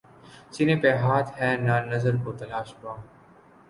سینے 0.53 0.75
پہ 0.81 0.89
ہاتھ 1.03 1.29
ہے 1.39 1.51
نہ 1.65 1.75
نظر 1.91 2.13
کو 2.23 2.31
تلاش 2.39 2.69
بام 2.81 2.99